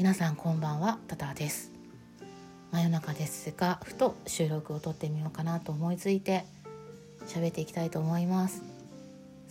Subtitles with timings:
[0.00, 1.70] 皆さんこんばんはタタです。
[2.72, 6.46] 真夜中ですがふと収録を撮ってみようかなと思いついて
[7.26, 8.62] 喋っていきたいと思います。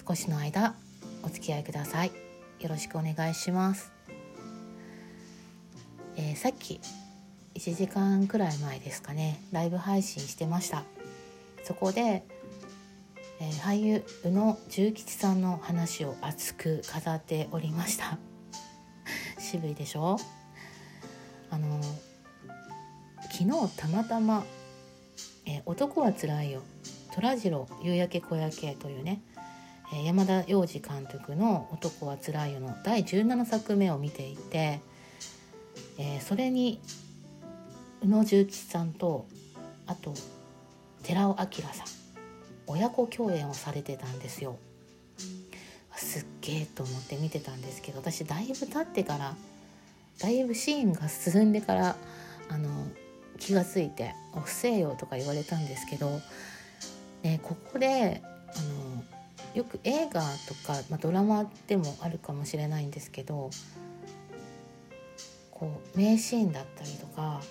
[0.07, 0.73] 少しの間
[1.21, 2.11] お付き合いください。
[2.61, 3.91] よろしくお願いします、
[6.17, 6.81] えー、さっき
[7.53, 10.83] 1時間くらい前ですかねライブ配信してました。
[11.63, 12.23] そこで、
[13.39, 18.17] えー、俳優宇野重吉さんの話を熱く語っておりました。
[19.37, 20.17] 渋いでしょ？
[21.51, 21.81] あの
[23.31, 24.45] 昨日たまたま
[25.45, 26.61] 「え、男はつらいよ」
[27.13, 29.21] 虎次郎夕焼け小焼けというね、
[30.05, 34.79] 山田洋次監督の「男はつらいよ」の第17作目を見ていて、
[35.97, 36.79] え、それに
[38.01, 39.25] 宇野重吉さんと
[39.87, 40.13] あと
[41.03, 41.87] 寺尾明さん
[42.67, 44.57] 親子共演をされてたんですよ。
[45.95, 49.35] すっげえと思って見てたんですけど私だいぶ経ってから
[50.19, 51.95] だいぶシーンが進んでから
[52.49, 52.69] あの
[53.39, 56.19] 気が付いて「おせえよ」とか言われたんですけど、
[57.23, 59.03] ね、ここであの
[59.55, 63.49] よく映画とか、まあ、ドラマでもあるかもしれないんですけど
[65.51, 67.41] こう名シーンだったりとか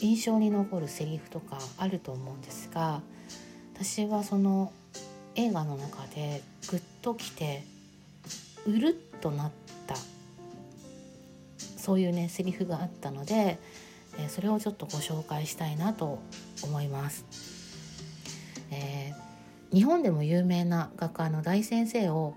[0.00, 3.02] 印象に残るセリフとかあると思うんですが
[3.74, 4.72] 私はその
[5.34, 7.64] 映画の中でグッときて
[8.66, 9.50] うるっとなっ
[9.86, 9.96] た
[11.82, 13.58] そういうねセリフがあったので、
[14.16, 16.20] えそれをちょっとご紹介したいなと
[16.62, 17.26] 思います。
[18.70, 22.34] えー、日本でも有名な画家の大先生を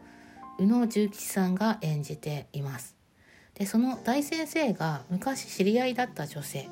[0.58, 2.96] 宇野重吉さんが演じています。
[3.54, 6.68] でその大先生が昔知り合いだった女性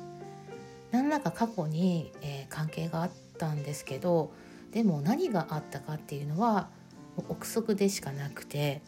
[0.90, 4.32] 何らか過去に、えー、関係があったんですけど
[4.72, 6.68] でも何があったかっていうのは
[7.16, 8.82] 憶測でしかなくて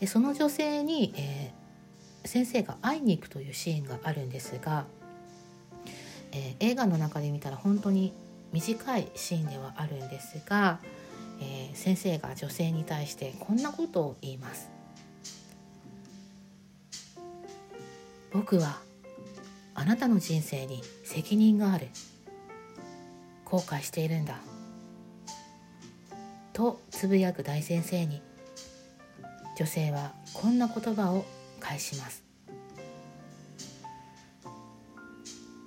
[0.00, 1.59] でその女性に、えー、
[2.24, 4.84] 先生が会いに行くというシーンがあるんですが、
[6.32, 8.12] えー、映画の中で見たら本当に
[8.52, 10.80] 短いシーンではあるんですが、
[11.40, 14.70] えー、先生が女性に対してこんなことを言います。
[18.32, 18.78] 僕は
[19.74, 21.88] あなたの人生に責任がある
[23.44, 24.38] 後悔しているんだ
[26.52, 28.22] とつぶやく大先生に
[29.56, 31.24] 女性はこんな言葉を
[31.60, 32.24] 返します。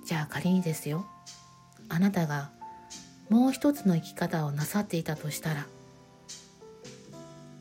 [0.04, 1.06] じゃあ仮にですよ。
[1.88, 2.50] あなたが
[3.30, 5.66] もう一つの生き方をなさっていたとしたら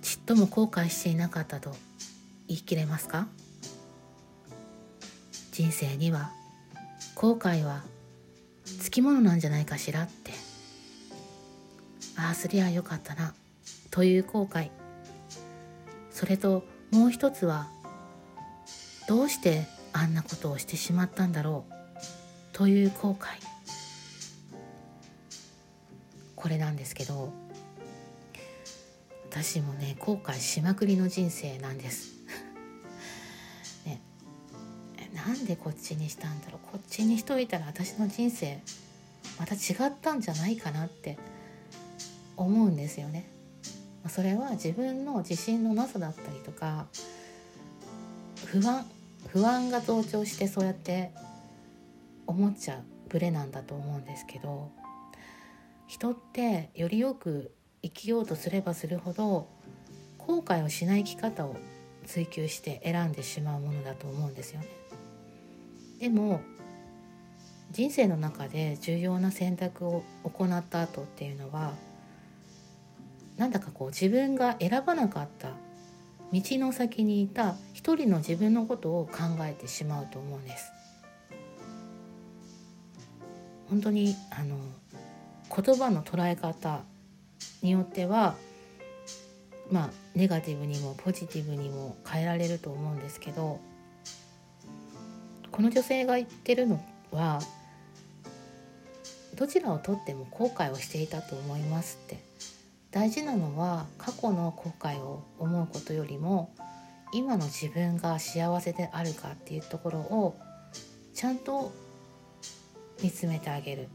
[0.02, 1.76] ちっとも後悔していなかったと
[2.48, 3.28] 言い切れますか？
[5.52, 6.32] 人生には
[7.16, 7.84] 後悔は
[8.82, 10.34] つきものなんじゃないかしらって。
[12.16, 13.34] ああすりゃよかったな
[13.90, 14.70] という後悔。
[16.12, 17.70] それともう一つは
[19.08, 21.74] どうしてあんなことをしてしまったんだろう
[22.53, 23.28] という後悔。
[26.36, 27.31] これなんですけど
[29.30, 32.13] 私もね後悔しまくりの人生なんです。
[33.86, 34.02] ね
[35.13, 36.72] なんでこっちにしたんだろう。
[36.72, 38.59] こっちにしといたら私の人生
[39.40, 41.18] また違ったんじゃないかなって
[42.38, 43.30] 思うんですよね。
[44.09, 46.88] それは自分の自信のなさだったりとか
[48.46, 48.86] 不安
[49.31, 51.12] 不安が増長してそうやって
[52.28, 54.72] 思っちゃうブレなんだと思うんですけど
[55.88, 59.48] 人ってよりよく生きようとすればするほど
[60.18, 61.56] 後悔をしない生き方を
[62.06, 64.68] 追求して選んでしまうものだと思うんですよね。
[66.00, 66.42] でも
[67.72, 71.74] 人生の中で重要な選択を行った後っていうのは
[73.38, 75.50] なんだかこう自分が選ばなかった
[76.32, 80.72] 道の先にいた一人の自分のことを考えてしまうと思うんです。
[83.70, 84.58] 本当にあの
[85.56, 86.82] 言葉の捉え方
[87.62, 88.36] によっては
[89.72, 93.60] まあネガティブにもポジティブにも変えられると思うんですけど
[95.52, 97.40] この女性が言ってるのは
[99.36, 102.19] どちらをとっても後悔をしていたと思いますって
[102.94, 106.54] 大事なのは過去の後悔を思うことよりも
[107.12, 110.38] 今の自分が幸せであるかっていうところを
[111.16, 111.72] ちゃんと
[113.01, 113.90] 見つめてあげる。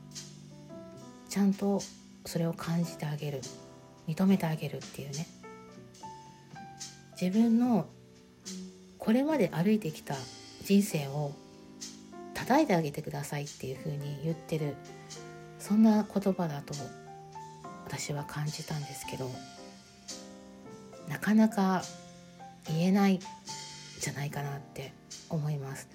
[1.29, 1.81] ちゃんと
[2.27, 3.41] それを感じてあげる。
[4.09, 5.27] 認めてあげるっていうね。
[7.21, 7.87] 自分の
[8.99, 10.15] これまで歩いてきた
[10.65, 11.33] 人生を
[12.35, 14.75] 叩いてあげてくださいっていうふうに言ってる。
[15.61, 16.75] そんな言葉だと
[17.89, 19.31] 私は感じたんですけど
[21.09, 21.83] なかなか
[22.67, 23.19] 言えない
[23.99, 24.93] じゃないかなって
[25.31, 25.89] 思います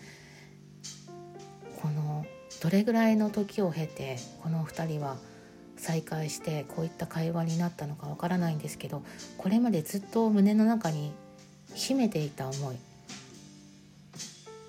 [1.79, 2.25] この
[2.63, 5.17] どれぐらいの時を経てこの2人は
[5.77, 9.03] 再会してこういった会話になったのかわからないんですけど
[9.37, 11.13] これまでずっと胸の中に
[11.75, 12.77] 秘めていた思い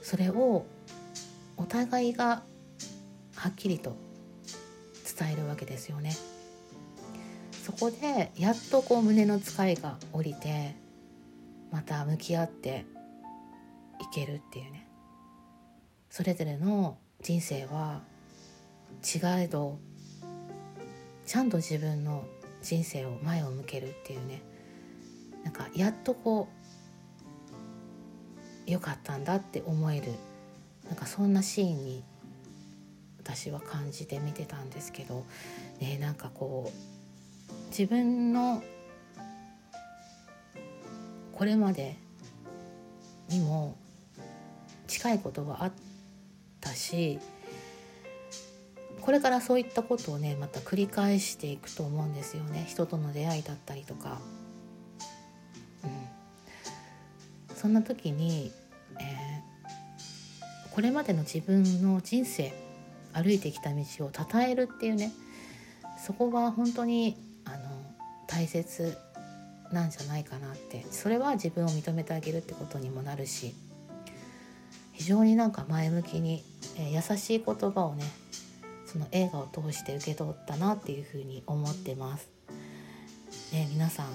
[0.02, 0.66] それを
[1.56, 2.42] お互いが
[3.34, 3.96] はっきりと
[5.18, 6.12] 伝えるわけですよね。
[7.64, 10.76] そこでやっとこう胸の使いが下りて
[11.72, 12.84] また向き合って
[14.02, 14.86] いけるっていうね。
[16.10, 18.02] それぞれの人生は
[19.02, 19.78] 違えど
[21.24, 22.26] ちゃんと自分の
[22.60, 24.42] 人生を前を向けるっていうね。
[25.42, 26.48] なんかやっとこ
[28.66, 30.12] う良かったんだって思える。
[30.86, 32.04] なんかそんなシーンに
[33.20, 35.24] 私は感じて見てたんですけど
[35.80, 36.93] ねなんかこう
[37.76, 38.62] 自分の
[41.32, 41.96] これまで
[43.28, 43.76] にも
[44.86, 45.72] 近いことがあっ
[46.60, 47.18] たし
[49.00, 52.64] これからそういったことをねまた繰り返していくと思うんですよね。
[52.68, 54.20] 人との出会いだったりとか、
[55.82, 58.52] うん、そんな時に、
[59.00, 62.54] えー、これまでの自分の人生
[63.12, 65.12] 歩いてきた道を称えるっていうね
[65.98, 67.23] そこは本当に
[68.34, 68.96] 大切
[69.70, 70.84] なんじゃないかなって。
[70.90, 73.54] それは自分を認めてあげるってことにもなるし
[74.92, 76.44] 非常になんか前向きに、
[76.78, 78.04] えー、優しい言葉をね
[78.86, 82.28] その映画を通して受け取ったなっていうふうに思ってます。
[83.52, 84.06] ね、皆さん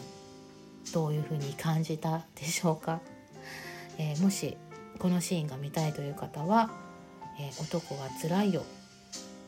[0.93, 2.99] どういうふうに感じたでしょうか、
[3.97, 4.57] えー、もし
[4.97, 6.71] このシーンが見たいという方は
[7.39, 8.63] 「えー、男はつらいよ」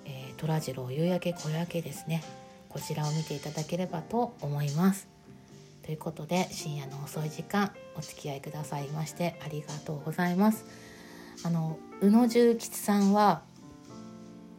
[0.06, 2.24] えー、虎次郎夕焼け小焼けですね。
[2.72, 5.08] こちらを見ていただければと思います。
[5.84, 10.66] ということで深夜の遅い時間お付き合いくださいましてありがとうございます。
[11.44, 13.42] あの宇野重吉さんは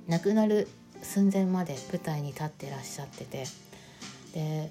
[0.08, 0.68] 亡くなる
[1.00, 3.50] 寸前まで舞台に立ってらっしゃっててで、
[4.34, 4.70] え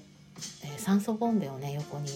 [0.64, 2.08] ー、酸素ボンベをね横に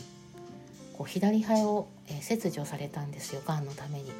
[0.96, 4.12] こう左肺を、えー、切除されたんですよがんのために。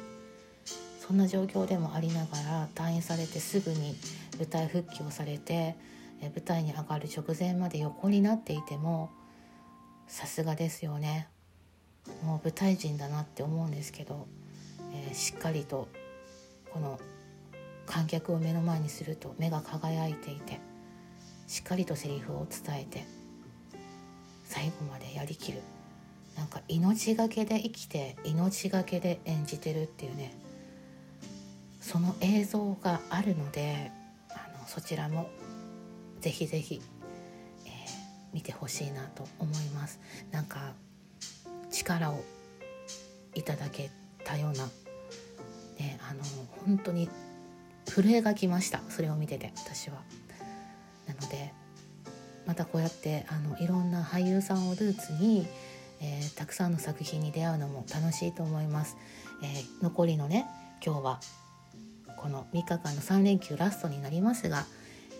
[1.07, 3.95] そんな状況でもありながら退院されてすぐに
[4.37, 5.75] 舞台復帰をされて
[6.21, 9.11] 舞台に上がる直前まで横になっていても
[10.07, 11.27] さすがですよね。
[12.23, 14.27] もう舞台人だなって思うんですけど、
[14.93, 15.89] えー、しっかりと
[16.71, 16.99] この
[17.85, 20.59] 観客を目の前にすると目が輝いていて
[21.47, 23.05] しっかりとセリフを伝えて
[24.45, 25.61] 最後までやりきる。
[26.37, 30.33] なんか命がけで生きて命がけで演じてるっていうね
[31.81, 33.91] その映像があるので
[34.29, 35.31] あのそちらも
[36.21, 36.81] ぜひぜひ、
[37.65, 37.71] えー、
[38.33, 39.99] 見てほしいなと思います
[40.31, 40.73] なんか
[41.71, 42.23] 力を
[43.35, 43.91] いただけ
[44.23, 44.65] たような、
[45.79, 46.23] ね、あの
[46.65, 47.09] 本当に
[47.85, 49.97] 震えがきましたそれを見てて私は。
[51.07, 51.53] なので
[52.45, 55.47] またこうやってあのいろんな俳優さんをルーツに、
[56.01, 58.97] えー、たくさんの作品に出会うのも楽しいと思います。
[59.43, 60.47] えー、残りのね
[60.85, 61.19] 今日は
[62.17, 64.65] この3日間の3連休ラストになりますが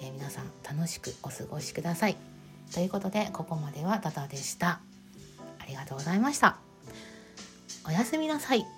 [0.02, 2.18] え、皆さん楽しくお過ごしください。
[2.74, 4.80] ということでここまではダダでした。
[5.60, 6.58] ありがとうございました。
[7.88, 8.77] おやすみなさい。